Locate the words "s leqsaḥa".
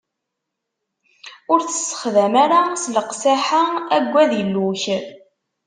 2.81-3.63